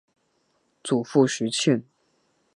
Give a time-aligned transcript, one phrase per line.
[0.83, 1.83] 祖父徐庆。